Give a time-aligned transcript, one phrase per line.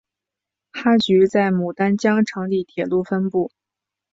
[0.71, 3.37] 哈局在牡丹江成立铁路分局。